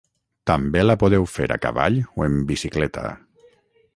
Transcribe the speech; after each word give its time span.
També 0.51 0.85
la 0.85 0.95
podeu 1.03 1.27
fer 1.33 1.45
a 1.57 1.59
cavall 1.67 2.01
o 2.21 2.27
en 2.31 2.39
bicicleta 2.53 3.05